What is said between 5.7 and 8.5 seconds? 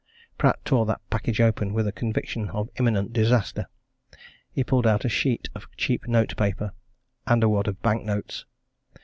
cheap note paper and a wad of bank notes.